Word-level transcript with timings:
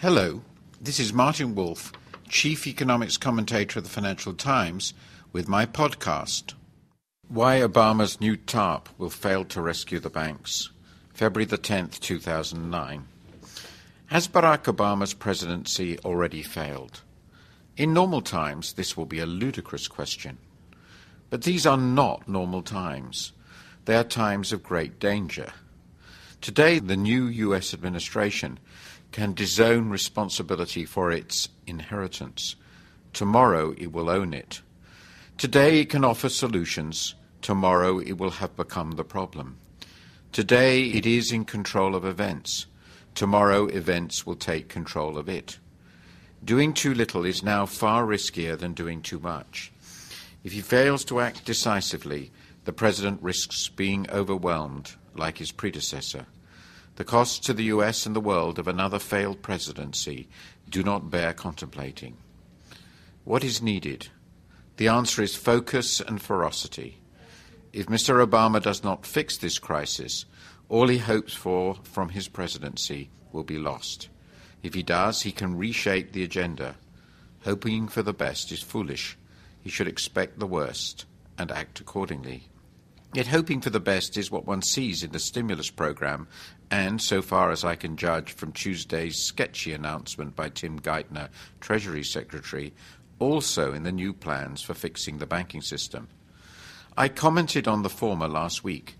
Hello, 0.00 0.42
this 0.80 1.00
is 1.00 1.12
Martin 1.12 1.56
Wolf, 1.56 1.90
Chief 2.28 2.68
Economics 2.68 3.16
Commentator 3.16 3.80
of 3.80 3.84
the 3.84 3.90
Financial 3.90 4.32
Times, 4.32 4.94
with 5.32 5.48
my 5.48 5.66
podcast. 5.66 6.54
Why 7.26 7.58
Obama's 7.58 8.20
new 8.20 8.36
TARP 8.36 8.88
will 8.96 9.10
fail 9.10 9.44
to 9.46 9.60
rescue 9.60 9.98
the 9.98 10.08
banks. 10.08 10.70
February 11.12 11.46
the 11.46 11.58
10th, 11.58 11.98
2009. 11.98 13.08
Has 14.06 14.28
Barack 14.28 14.72
Obama's 14.72 15.14
presidency 15.14 15.98
already 16.04 16.42
failed? 16.44 17.02
In 17.76 17.92
normal 17.92 18.22
times, 18.22 18.74
this 18.74 18.96
will 18.96 19.04
be 19.04 19.18
a 19.18 19.26
ludicrous 19.26 19.88
question. 19.88 20.38
But 21.28 21.42
these 21.42 21.66
are 21.66 21.76
not 21.76 22.28
normal 22.28 22.62
times. 22.62 23.32
They 23.86 23.96
are 23.96 24.04
times 24.04 24.52
of 24.52 24.62
great 24.62 25.00
danger. 25.00 25.52
Today, 26.40 26.78
the 26.78 26.96
new 26.96 27.26
U.S. 27.26 27.74
administration 27.74 28.60
can 29.12 29.32
disown 29.32 29.90
responsibility 29.90 30.84
for 30.84 31.10
its 31.10 31.48
inheritance. 31.66 32.56
Tomorrow 33.12 33.74
it 33.78 33.92
will 33.92 34.10
own 34.10 34.34
it. 34.34 34.60
Today 35.38 35.80
it 35.80 35.90
can 35.90 36.04
offer 36.04 36.28
solutions. 36.28 37.14
Tomorrow 37.42 37.98
it 38.00 38.18
will 38.18 38.30
have 38.30 38.56
become 38.56 38.92
the 38.92 39.04
problem. 39.04 39.58
Today 40.32 40.84
it 40.84 41.06
is 41.06 41.32
in 41.32 41.44
control 41.44 41.94
of 41.94 42.04
events. 42.04 42.66
Tomorrow 43.14 43.66
events 43.66 44.26
will 44.26 44.36
take 44.36 44.68
control 44.68 45.16
of 45.16 45.28
it. 45.28 45.58
Doing 46.44 46.72
too 46.72 46.94
little 46.94 47.24
is 47.24 47.42
now 47.42 47.66
far 47.66 48.04
riskier 48.04 48.56
than 48.56 48.72
doing 48.72 49.02
too 49.02 49.18
much. 49.18 49.72
If 50.44 50.52
he 50.52 50.60
fails 50.60 51.04
to 51.06 51.20
act 51.20 51.44
decisively, 51.44 52.30
the 52.64 52.72
president 52.72 53.22
risks 53.22 53.68
being 53.68 54.08
overwhelmed 54.10 54.94
like 55.16 55.38
his 55.38 55.50
predecessor. 55.50 56.26
The 56.98 57.04
costs 57.04 57.38
to 57.46 57.54
the 57.54 57.70
US 57.76 58.06
and 58.06 58.16
the 58.16 58.20
world 58.20 58.58
of 58.58 58.66
another 58.66 58.98
failed 58.98 59.40
presidency 59.40 60.28
do 60.68 60.82
not 60.82 61.12
bear 61.12 61.32
contemplating. 61.32 62.16
What 63.22 63.44
is 63.44 63.62
needed? 63.62 64.08
The 64.78 64.88
answer 64.88 65.22
is 65.22 65.36
focus 65.36 66.00
and 66.00 66.20
ferocity. 66.20 66.98
If 67.72 67.86
Mr. 67.86 68.26
Obama 68.26 68.60
does 68.60 68.82
not 68.82 69.06
fix 69.06 69.36
this 69.36 69.60
crisis, 69.60 70.24
all 70.68 70.88
he 70.88 70.98
hopes 70.98 71.32
for 71.32 71.76
from 71.84 72.08
his 72.08 72.26
presidency 72.26 73.10
will 73.30 73.44
be 73.44 73.58
lost. 73.58 74.08
If 74.64 74.74
he 74.74 74.82
does, 74.82 75.22
he 75.22 75.30
can 75.30 75.56
reshape 75.56 76.10
the 76.10 76.24
agenda. 76.24 76.74
Hoping 77.44 77.86
for 77.86 78.02
the 78.02 78.12
best 78.12 78.50
is 78.50 78.60
foolish. 78.60 79.16
He 79.60 79.70
should 79.70 79.86
expect 79.86 80.40
the 80.40 80.48
worst 80.48 81.04
and 81.38 81.52
act 81.52 81.78
accordingly. 81.78 82.48
Yet 83.14 83.28
hoping 83.28 83.62
for 83.62 83.70
the 83.70 83.80
best 83.80 84.18
is 84.18 84.30
what 84.30 84.46
one 84.46 84.60
sees 84.60 85.02
in 85.02 85.12
the 85.12 85.18
stimulus 85.18 85.70
program, 85.70 86.28
and, 86.70 87.00
so 87.00 87.22
far 87.22 87.50
as 87.50 87.64
I 87.64 87.74
can 87.74 87.96
judge 87.96 88.32
from 88.32 88.52
Tuesday's 88.52 89.16
sketchy 89.16 89.72
announcement 89.72 90.36
by 90.36 90.50
Tim 90.50 90.78
Geithner, 90.78 91.30
Treasury 91.60 92.04
Secretary, 92.04 92.74
also 93.18 93.72
in 93.72 93.82
the 93.82 93.92
new 93.92 94.12
plans 94.12 94.60
for 94.60 94.74
fixing 94.74 95.18
the 95.18 95.26
banking 95.26 95.62
system. 95.62 96.08
I 96.98 97.08
commented 97.08 97.66
on 97.66 97.82
the 97.82 97.88
former 97.88 98.28
last 98.28 98.62
week. 98.62 98.98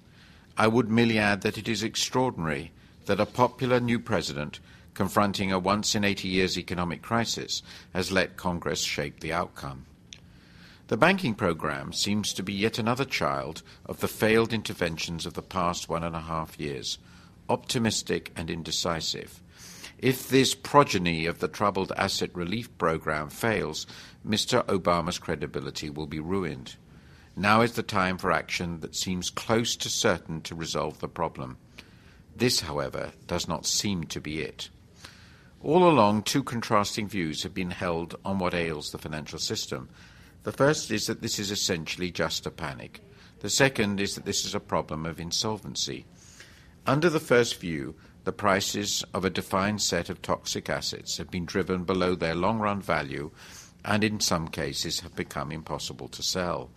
I 0.57 0.69
would 0.69 0.91
merely 0.91 1.19
add 1.19 1.43
that 1.43 1.59
it 1.59 1.69
is 1.69 1.83
extraordinary 1.83 2.73
that 3.05 3.21
a 3.21 3.27
popular 3.27 3.79
new 3.79 3.99
president 3.99 4.61
confronting 4.95 5.53
a 5.53 5.59
once 5.59 5.95
in 5.95 6.03
80 6.03 6.29
years 6.29 6.59
economic 6.59 7.03
crisis 7.03 7.63
has 7.93 8.11
let 8.11 8.37
Congress 8.37 8.81
shape 8.81 9.21
the 9.21 9.33
outcome. 9.33 9.85
The 10.89 10.97
banking 10.97 11.35
program 11.35 11.93
seems 11.93 12.33
to 12.33 12.43
be 12.43 12.55
yet 12.55 12.79
another 12.79 13.05
child 13.05 13.63
of 13.85 14.01
the 14.01 14.09
failed 14.09 14.55
interventions 14.55 15.27
of 15.27 15.35
the 15.35 15.43
past 15.43 15.91
one 15.91 16.03
and 16.03 16.17
a 16.17 16.21
half 16.21 16.59
years, 16.59 16.97
optimistic 17.47 18.33
and 18.35 18.49
indecisive. 18.49 19.43
If 19.99 20.29
this 20.29 20.55
progeny 20.55 21.27
of 21.27 21.41
the 21.41 21.49
troubled 21.49 21.93
asset 21.95 22.35
relief 22.35 22.77
program 22.79 23.29
fails, 23.29 23.87
Mr. 24.27 24.65
Obama's 24.65 25.19
credibility 25.19 25.91
will 25.91 26.07
be 26.07 26.21
ruined. 26.21 26.77
Now 27.37 27.61
is 27.61 27.73
the 27.73 27.83
time 27.83 28.17
for 28.17 28.33
action 28.33 28.81
that 28.81 28.97
seems 28.97 29.29
close 29.29 29.77
to 29.77 29.91
certain 29.91 30.41
to 30.41 30.55
resolve 30.55 31.01
the 31.01 31.09
problem. 31.09 31.59
This, 32.35 32.61
however, 32.61 33.13
does 33.27 33.47
not 33.47 33.67
seem 33.67 34.05
to 34.05 34.23
be 34.23 34.41
it. 34.41 34.71
All 35.63 35.87
along, 35.87 36.23
two 36.23 36.43
contrasting 36.43 37.09
views 37.09 37.43
have 37.43 37.53
been 37.53 37.73
held 37.73 38.15
on 38.25 38.39
what 38.39 38.55
ails 38.55 38.91
the 38.91 38.99
financial 38.99 39.39
system. 39.39 39.91
The 40.45 40.53
first 40.53 40.91
is 40.91 41.07
that 41.07 41.21
this 41.21 41.39
is 41.39 41.51
essentially 41.51 42.11
just 42.11 42.47
a 42.47 42.51
panic. 42.51 43.01
The 43.41 43.51
second 43.51 44.01
is 44.01 44.15
that 44.15 44.25
this 44.25 44.45
is 44.45 44.55
a 44.55 44.61
problem 44.61 45.07
of 45.07 45.21
insolvency. 45.21 46.07
Under 46.87 47.11
the 47.11 47.21
first 47.21 47.61
view, 47.61 47.95
the 48.25 48.33
prices 48.33 49.05
of 49.15 49.25
a 49.25 49.31
defined 49.31 49.83
set 49.83 50.09
of 50.11 50.23
toxic 50.23 50.69
assets 50.69 51.19
have 51.19 51.31
been 51.31 51.45
driven 51.45 51.85
below 51.85 52.15
their 52.15 52.35
long 52.35 52.59
run 52.59 52.81
value 52.81 53.31
and 53.85 54.03
in 54.03 54.21
some 54.21 54.49
cases 54.49 55.01
have 55.01 55.15
become 55.15 55.53
impossible 55.53 56.09
to 56.09 56.23
sell. 56.23 56.71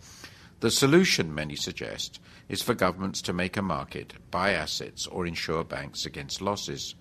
The 0.60 0.70
solution, 0.70 1.34
many 1.34 1.56
suggest, 1.56 2.20
is 2.48 2.62
for 2.62 2.74
governments 2.74 3.20
to 3.22 3.32
make 3.32 3.56
a 3.56 3.62
market, 3.62 4.14
buy 4.30 4.52
assets, 4.52 5.06
or 5.06 5.26
insure 5.26 5.64
banks 5.64 6.06
against 6.06 6.40
losses. 6.40 6.94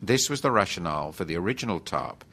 This 0.00 0.30
was 0.30 0.40
the 0.40 0.52
rationale 0.52 1.12
for 1.12 1.24
the 1.24 1.36
original 1.36 1.80
TARP 1.80 2.24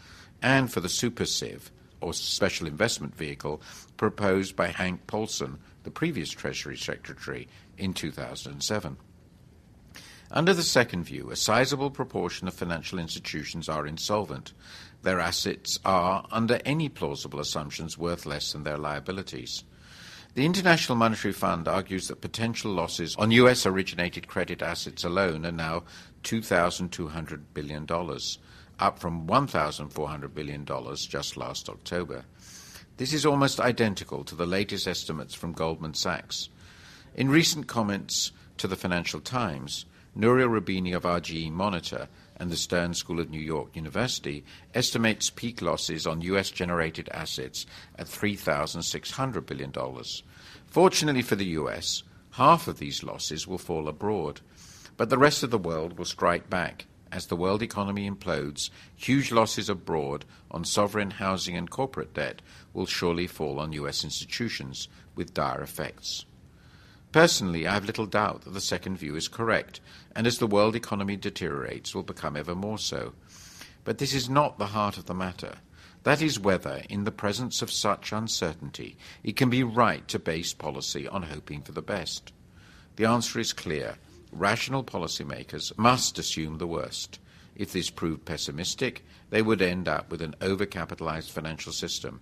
and 0.42 0.72
for 0.72 0.80
the 0.80 0.88
SuperSIV, 0.88 1.72
or 2.02 2.14
special 2.14 2.68
investment 2.68 3.16
vehicle 3.16 3.62
proposed 3.98 4.56
by 4.56 4.68
Hank 4.68 5.08
Paulson, 5.08 5.60
the 5.84 5.92
previous 5.92 6.30
Treasury 6.30 6.78
Secretary, 6.78 7.48
in 7.78 7.94
2007. 7.94 8.98
Under 10.30 10.54
the 10.54 10.64
second 10.64 11.04
view, 11.04 11.30
a 11.32 11.38
sizable 11.38 11.90
proportion 11.90 12.48
of 12.48 12.54
financial 12.54 13.00
institutions 13.00 13.70
are 13.70 13.88
insolvent. 13.88 14.54
Their 15.02 15.22
assets 15.22 15.80
are, 15.86 16.28
under 16.32 16.60
any 16.66 16.90
plausible 16.90 17.40
assumptions, 17.40 17.98
worth 17.98 18.26
less 18.26 18.52
than 18.52 18.64
their 18.64 18.78
liabilities. 18.78 19.64
The 20.34 20.46
International 20.46 20.98
Monetary 20.98 21.34
Fund 21.34 21.68
argues 21.68 22.10
that 22.10 22.22
potential 22.22 22.72
losses 22.72 23.16
on 23.16 23.32
US 23.32 23.66
originated 23.66 24.28
credit 24.28 24.62
assets 24.62 25.04
alone 25.04 25.46
are 25.46 25.52
now 25.52 25.84
$2,200 26.24 27.42
billion 27.54 27.88
up 28.80 29.00
from 29.00 29.28
$1,400 29.28 30.34
billion 30.34 30.66
just 30.96 31.38
last 31.38 31.70
October. 31.70 32.26
This 32.98 33.14
is 33.14 33.26
almost 33.26 33.60
identical 33.60 34.24
to 34.24 34.36
the 34.36 34.46
latest 34.46 34.88
estimates 34.88 35.34
from 35.34 35.54
Goldman 35.54 35.94
Sachs. 35.94 36.50
In 37.16 37.30
recent 37.30 37.68
comments 37.68 38.32
to 38.58 38.68
the 38.68 38.76
Financial 38.76 39.20
Times, 39.20 39.86
Nouriel 40.16 40.50
Roubini 40.50 40.96
of 40.96 41.04
RGE 41.04 41.52
Monitor 41.52 42.08
and 42.38 42.52
the 42.52 42.56
Stern 42.56 42.94
School 42.94 43.20
of 43.20 43.30
New 43.30 43.42
York 43.42 43.76
University 43.76 44.44
estimates 44.74 45.30
peak 45.30 45.62
losses 45.62 46.08
on 46.08 46.22
US 46.22 46.50
generated 46.50 47.10
assets 47.12 47.66
at 47.96 48.08
$3,600 48.08 49.46
billion. 49.46 49.74
Fortunately 50.66 51.22
for 51.22 51.36
the 51.36 51.46
US, 51.46 52.04
half 52.32 52.68
of 52.68 52.80
these 52.80 53.04
losses 53.04 53.48
will 53.48 53.58
fall 53.58 53.88
abroad, 53.88 54.42
but 54.98 55.10
the 55.10 55.18
rest 55.18 55.44
of 55.44 55.52
the 55.52 55.58
world 55.58 55.98
will 55.98 56.06
strike 56.06 56.50
back 56.50 56.86
as 57.12 57.28
the 57.28 57.36
world 57.36 57.62
economy 57.62 58.10
implodes, 58.10 58.70
huge 58.96 59.32
losses 59.32 59.70
abroad 59.70 60.26
on 60.52 60.66
sovereign 60.66 61.12
housing 61.12 61.56
and 61.56 61.70
corporate 61.70 62.14
debt 62.14 62.42
will 62.74 62.86
surely 62.86 63.28
fall 63.28 63.60
on 63.60 63.74
US 63.74 64.04
institutions 64.04 64.88
with 65.16 65.34
dire 65.34 65.62
effects. 65.62 66.26
Personally, 67.12 67.66
I 67.66 67.74
have 67.74 67.86
little 67.86 68.06
doubt 68.06 68.42
that 68.42 68.54
the 68.54 68.62
second 68.62 68.98
view 68.98 69.16
is 69.16 69.28
correct, 69.28 69.80
and 70.16 70.28
as 70.28 70.38
the 70.38 70.48
world 70.48 70.76
economy 70.76 71.16
deteriorates, 71.16 71.96
will 71.96 72.04
become 72.04 72.36
ever 72.36 72.54
more 72.54 72.78
so. 72.78 73.14
But 73.84 73.98
this 73.98 74.14
is 74.14 74.30
not 74.30 74.58
the 74.58 74.68
heart 74.68 74.98
of 74.98 75.06
the 75.06 75.14
matter. 75.14 75.56
That 76.04 76.22
is 76.22 76.40
whether, 76.40 76.84
in 76.90 77.06
the 77.06 77.12
presence 77.12 77.62
of 77.62 77.72
such 77.72 78.12
uncertainty, 78.12 78.98
it 79.24 79.36
can 79.36 79.50
be 79.50 79.64
right 79.64 80.08
to 80.10 80.20
base 80.20 80.54
policy 80.54 81.08
on 81.08 81.24
hoping 81.24 81.62
for 81.62 81.72
the 81.72 81.82
best. 81.82 82.34
The 82.98 83.06
answer 83.06 83.40
is 83.40 83.54
clear 83.54 83.98
rational 84.32 84.84
policymakers 84.84 85.78
must 85.78 86.20
assume 86.20 86.58
the 86.58 86.68
worst. 86.68 87.20
If 87.56 87.72
this 87.72 87.90
proved 87.90 88.26
pessimistic, 88.26 89.04
they 89.30 89.42
would 89.42 89.62
end 89.62 89.88
up 89.88 90.12
with 90.12 90.22
an 90.22 90.36
overcapitalized 90.42 91.32
financial 91.32 91.74
system. 91.74 92.22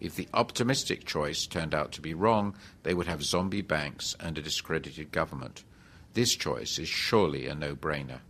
If 0.00 0.16
the 0.16 0.28
optimistic 0.34 1.04
choice 1.04 1.46
turned 1.46 1.74
out 1.74 1.92
to 1.92 2.00
be 2.00 2.14
wrong, 2.14 2.56
they 2.82 2.94
would 2.94 3.06
have 3.06 3.22
zombie 3.22 3.62
banks 3.62 4.16
and 4.18 4.36
a 4.36 4.42
discredited 4.42 5.12
government. 5.12 5.62
This 6.14 6.34
choice 6.34 6.78
is 6.78 6.88
surely 6.88 7.46
a 7.46 7.54
no 7.54 7.76
brainer. 7.76 8.20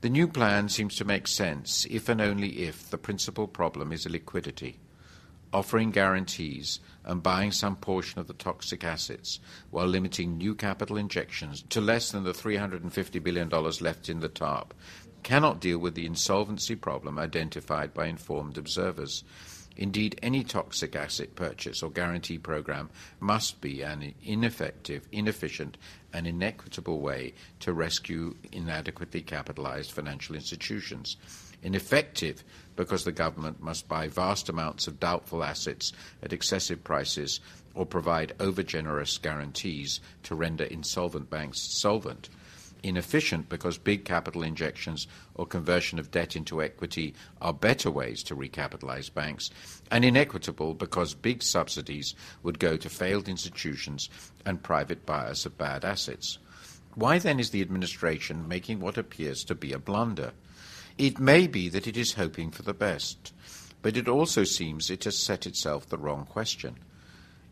The 0.00 0.10
new 0.10 0.28
plan 0.28 0.68
seems 0.68 0.94
to 0.96 1.04
make 1.04 1.26
sense 1.26 1.86
if 1.90 2.08
and 2.08 2.20
only 2.20 2.60
if 2.64 2.88
the 2.90 2.98
principal 2.98 3.48
problem 3.48 3.92
is 3.92 4.08
liquidity 4.08 4.78
offering 5.52 5.90
guarantees 5.90 6.80
and 7.04 7.22
buying 7.22 7.52
some 7.52 7.76
portion 7.76 8.20
of 8.20 8.26
the 8.26 8.34
toxic 8.34 8.84
assets 8.84 9.38
while 9.70 9.86
limiting 9.86 10.36
new 10.36 10.54
capital 10.54 10.96
injections 10.96 11.62
to 11.70 11.80
less 11.80 12.10
than 12.10 12.24
the 12.24 12.32
$350 12.32 13.22
billion 13.22 13.48
left 13.48 14.08
in 14.08 14.20
the 14.20 14.28
TARP 14.28 14.74
cannot 15.22 15.60
deal 15.60 15.78
with 15.78 15.94
the 15.94 16.06
insolvency 16.06 16.76
problem 16.76 17.18
identified 17.18 17.92
by 17.92 18.06
informed 18.06 18.56
observers. 18.56 19.24
Indeed, 19.76 20.18
any 20.22 20.42
toxic 20.42 20.96
asset 20.96 21.34
purchase 21.34 21.82
or 21.82 21.90
guarantee 21.90 22.38
program 22.38 22.88
must 23.20 23.60
be 23.60 23.82
an 23.82 24.14
ineffective, 24.24 25.06
inefficient, 25.12 25.76
and 26.12 26.26
inequitable 26.26 27.00
way 27.00 27.34
to 27.60 27.72
rescue 27.72 28.36
inadequately 28.52 29.20
capitalized 29.20 29.92
financial 29.92 30.34
institutions 30.34 31.16
ineffective 31.62 32.44
because 32.76 33.04
the 33.04 33.12
government 33.12 33.60
must 33.60 33.88
buy 33.88 34.08
vast 34.08 34.48
amounts 34.48 34.86
of 34.86 35.00
doubtful 35.00 35.42
assets 35.42 35.92
at 36.22 36.32
excessive 36.32 36.82
prices 36.84 37.40
or 37.74 37.84
provide 37.84 38.32
overgenerous 38.38 39.20
guarantees 39.20 40.00
to 40.22 40.34
render 40.34 40.64
insolvent 40.64 41.28
banks 41.28 41.60
solvent. 41.60 42.28
Inefficient 42.86 43.48
because 43.48 43.78
big 43.78 44.04
capital 44.04 44.44
injections 44.44 45.08
or 45.34 45.44
conversion 45.44 45.98
of 45.98 46.12
debt 46.12 46.36
into 46.36 46.62
equity 46.62 47.16
are 47.42 47.52
better 47.52 47.90
ways 47.90 48.22
to 48.22 48.36
recapitalize 48.36 49.12
banks, 49.12 49.50
and 49.90 50.04
inequitable 50.04 50.72
because 50.72 51.12
big 51.12 51.42
subsidies 51.42 52.14
would 52.44 52.60
go 52.60 52.76
to 52.76 52.88
failed 52.88 53.28
institutions 53.28 54.08
and 54.44 54.62
private 54.62 55.04
buyers 55.04 55.44
of 55.44 55.58
bad 55.58 55.84
assets. 55.84 56.38
Why 56.94 57.18
then 57.18 57.40
is 57.40 57.50
the 57.50 57.60
administration 57.60 58.46
making 58.46 58.78
what 58.78 58.96
appears 58.96 59.42
to 59.46 59.56
be 59.56 59.72
a 59.72 59.80
blunder? 59.80 60.30
It 60.96 61.18
may 61.18 61.48
be 61.48 61.68
that 61.70 61.88
it 61.88 61.96
is 61.96 62.12
hoping 62.12 62.52
for 62.52 62.62
the 62.62 62.72
best, 62.72 63.34
but 63.82 63.96
it 63.96 64.06
also 64.06 64.44
seems 64.44 64.90
it 64.90 65.02
has 65.02 65.18
set 65.18 65.44
itself 65.44 65.88
the 65.88 65.98
wrong 65.98 66.24
question. 66.24 66.76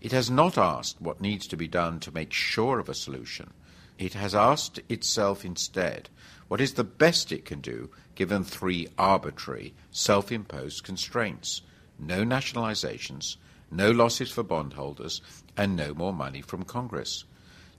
It 0.00 0.12
has 0.12 0.30
not 0.30 0.56
asked 0.56 1.00
what 1.00 1.20
needs 1.20 1.48
to 1.48 1.56
be 1.56 1.66
done 1.66 1.98
to 2.00 2.14
make 2.14 2.32
sure 2.32 2.78
of 2.78 2.88
a 2.88 2.94
solution. 2.94 3.52
It 3.98 4.14
has 4.14 4.34
asked 4.34 4.80
itself 4.88 5.44
instead 5.44 6.08
what 6.48 6.60
is 6.60 6.74
the 6.74 6.84
best 6.84 7.32
it 7.32 7.44
can 7.44 7.60
do 7.60 7.90
given 8.14 8.44
three 8.44 8.88
arbitrary, 8.98 9.74
self 9.90 10.30
imposed 10.30 10.84
constraints 10.84 11.62
no 11.98 12.24
nationalizations, 12.24 13.36
no 13.70 13.90
losses 13.90 14.30
for 14.30 14.42
bondholders, 14.42 15.20
and 15.56 15.76
no 15.76 15.94
more 15.94 16.12
money 16.12 16.40
from 16.40 16.64
Congress. 16.64 17.24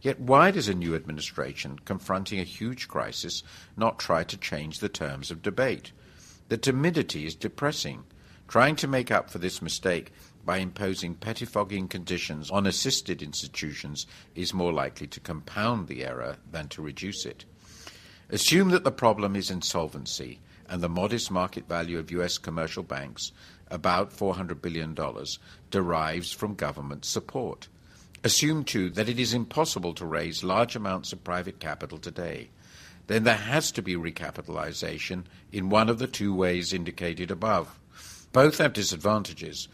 Yet 0.01 0.19
why 0.19 0.51
does 0.51 0.67
a 0.67 0.73
new 0.73 0.95
administration, 0.95 1.79
confronting 1.79 2.39
a 2.39 2.43
huge 2.43 2.87
crisis, 2.87 3.43
not 3.75 3.99
try 3.99 4.23
to 4.23 4.37
change 4.37 4.79
the 4.79 4.89
terms 4.89 5.31
of 5.31 5.41
debate? 5.41 5.91
The 6.49 6.57
timidity 6.57 7.25
is 7.25 7.35
depressing. 7.35 8.03
Trying 8.47 8.75
to 8.77 8.87
make 8.87 9.09
up 9.09 9.31
for 9.31 9.39
this 9.39 9.61
mistake 9.61 10.13
by 10.45 10.57
imposing 10.57 11.15
pettifogging 11.15 11.89
conditions 11.89 12.51
on 12.51 12.67
assisted 12.67 13.21
institutions 13.21 14.05
is 14.35 14.53
more 14.53 14.71
likely 14.71 15.07
to 15.07 15.19
compound 15.19 15.87
the 15.87 16.05
error 16.05 16.37
than 16.51 16.67
to 16.69 16.81
reduce 16.81 17.25
it. 17.25 17.45
Assume 18.29 18.69
that 18.69 18.83
the 18.83 18.91
problem 18.91 19.35
is 19.35 19.51
insolvency 19.51 20.39
and 20.67 20.81
the 20.81 20.89
modest 20.89 21.29
market 21.31 21.67
value 21.67 21.99
of 21.99 22.11
U.S. 22.11 22.37
commercial 22.37 22.83
banks, 22.83 23.31
about 23.69 24.11
$400 24.11 24.61
billion, 24.61 24.95
derives 25.71 26.31
from 26.31 26.55
government 26.55 27.05
support. 27.05 27.67
Assume, 28.23 28.63
too, 28.63 28.89
that 28.91 29.09
it 29.09 29.19
is 29.19 29.33
impossible 29.33 29.93
to 29.93 30.05
raise 30.05 30.43
large 30.43 30.75
amounts 30.75 31.13
of 31.13 31.23
private 31.23 31.59
capital 31.59 31.99
today. 31.99 32.49
Then 33.07 33.23
there 33.23 33.35
has 33.35 33.71
to 33.73 33.83
be 33.83 33.95
recapitalization 33.95 35.25
in 35.51 35.69
one 35.69 35.89
of 35.89 35.99
the 35.99 36.07
two 36.07 36.33
ways 36.33 36.73
indicated 36.73 37.29
above. 37.29 37.79
Both 38.31 38.57
have 38.57 38.73
disadvantages. 38.73 39.67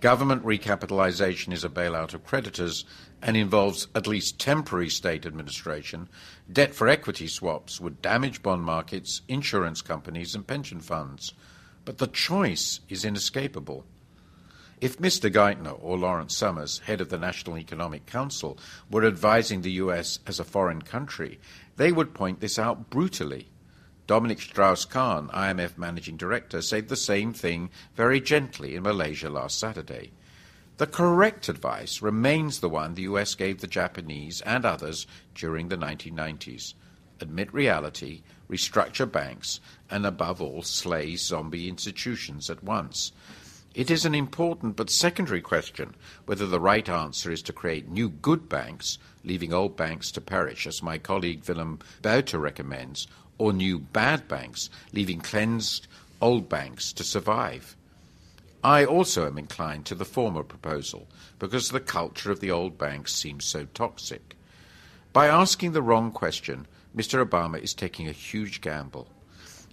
Government 0.00 0.44
recapitalization 0.44 1.52
is 1.52 1.64
a 1.64 1.68
bailout 1.68 2.12
of 2.12 2.24
creditors 2.24 2.84
and 3.22 3.36
involves 3.36 3.88
at 3.94 4.06
least 4.06 4.38
temporary 4.38 4.90
state 4.90 5.24
administration. 5.24 6.08
Debt 6.52 6.74
for 6.74 6.88
equity 6.88 7.26
swaps 7.26 7.80
would 7.80 8.02
damage 8.02 8.42
bond 8.42 8.62
markets, 8.62 9.22
insurance 9.28 9.80
companies, 9.80 10.34
and 10.34 10.46
pension 10.46 10.80
funds. 10.80 11.32
But 11.84 11.98
the 11.98 12.06
choice 12.06 12.80
is 12.88 13.04
inescapable. 13.04 13.86
If 14.80 14.98
Mr. 14.98 15.32
Geithner 15.32 15.78
or 15.80 15.96
Lawrence 15.96 16.36
Summers, 16.36 16.80
head 16.80 17.00
of 17.00 17.08
the 17.08 17.16
National 17.16 17.56
Economic 17.56 18.04
Council, 18.04 18.58
were 18.90 19.06
advising 19.06 19.62
the 19.62 19.72
US 19.72 20.18
as 20.26 20.38
a 20.38 20.44
foreign 20.44 20.82
country, 20.82 21.40
they 21.76 21.92
would 21.92 22.12
point 22.12 22.40
this 22.40 22.58
out 22.58 22.90
brutally. 22.90 23.48
Dominique 24.06 24.40
Strauss 24.40 24.84
Kahn, 24.84 25.28
IMF 25.28 25.78
managing 25.78 26.16
director, 26.16 26.60
said 26.60 26.88
the 26.88 26.96
same 26.96 27.32
thing 27.32 27.70
very 27.94 28.20
gently 28.20 28.74
in 28.74 28.82
Malaysia 28.82 29.30
last 29.30 29.58
Saturday. 29.58 30.12
The 30.76 30.86
correct 30.86 31.48
advice 31.48 32.02
remains 32.02 32.60
the 32.60 32.68
one 32.68 32.94
the 32.94 33.02
US 33.02 33.34
gave 33.34 33.60
the 33.60 33.66
Japanese 33.66 34.40
and 34.42 34.64
others 34.64 35.06
during 35.34 35.68
the 35.68 35.76
1990s 35.76 36.74
admit 37.20 37.52
reality, 37.52 38.22
restructure 38.50 39.10
banks, 39.10 39.60
and 39.90 40.06
above 40.06 40.40
all, 40.40 40.62
slay 40.62 41.16
zombie 41.16 41.68
institutions 41.68 42.50
at 42.50 42.62
once. 42.62 43.12
It 43.74 43.90
is 43.90 44.04
an 44.04 44.14
important 44.14 44.76
but 44.76 44.88
secondary 44.88 45.40
question 45.40 45.96
whether 46.26 46.46
the 46.46 46.60
right 46.60 46.88
answer 46.88 47.32
is 47.32 47.42
to 47.42 47.52
create 47.52 47.88
new 47.88 48.08
good 48.08 48.48
banks, 48.48 48.98
leaving 49.24 49.52
old 49.52 49.76
banks 49.76 50.12
to 50.12 50.20
perish, 50.20 50.64
as 50.68 50.80
my 50.80 50.96
colleague 50.96 51.42
Willem 51.48 51.80
Buiter 52.00 52.40
recommends, 52.40 53.08
or 53.36 53.52
new 53.52 53.80
bad 53.80 54.28
banks, 54.28 54.70
leaving 54.92 55.20
cleansed 55.20 55.88
old 56.20 56.48
banks 56.48 56.92
to 56.92 57.02
survive. 57.02 57.76
I 58.62 58.84
also 58.84 59.26
am 59.26 59.38
inclined 59.38 59.86
to 59.86 59.96
the 59.96 60.04
former 60.04 60.44
proposal 60.44 61.08
because 61.40 61.70
the 61.70 61.80
culture 61.80 62.30
of 62.30 62.38
the 62.38 62.52
old 62.52 62.78
banks 62.78 63.12
seems 63.12 63.44
so 63.44 63.66
toxic. 63.74 64.36
By 65.12 65.26
asking 65.26 65.72
the 65.72 65.82
wrong 65.82 66.12
question, 66.12 66.68
Mr. 66.96 67.24
Obama 67.24 67.60
is 67.60 67.74
taking 67.74 68.06
a 68.06 68.12
huge 68.12 68.60
gamble 68.60 69.08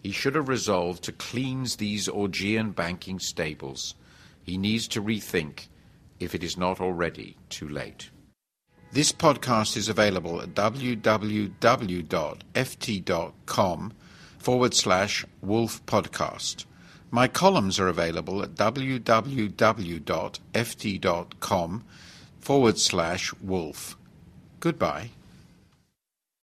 he 0.01 0.11
should 0.11 0.35
have 0.35 0.49
resolved 0.49 1.03
to 1.03 1.11
cleanse 1.11 1.75
these 1.75 2.07
Augean 2.07 2.73
banking 2.73 3.19
stables. 3.19 3.95
He 4.43 4.57
needs 4.57 4.87
to 4.89 5.01
rethink 5.01 5.67
if 6.19 6.33
it 6.33 6.43
is 6.43 6.57
not 6.57 6.81
already 6.81 7.37
too 7.49 7.67
late. 7.69 8.09
This 8.91 9.11
podcast 9.11 9.77
is 9.77 9.87
available 9.87 10.41
at 10.41 10.53
www.ft.com 10.53 11.53
forward 14.37 14.73
slash 14.73 15.25
wolf 15.41 15.85
podcast. 15.85 16.65
My 17.11 17.27
columns 17.27 17.79
are 17.79 17.87
available 17.87 18.41
at 18.41 18.55
www.ft.com 18.55 19.03
forward 22.39 22.77
slash 22.79 23.33
wolf. 23.41 23.97
Goodbye. 24.59 25.11